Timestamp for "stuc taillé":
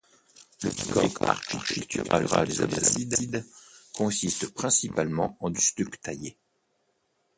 5.61-6.39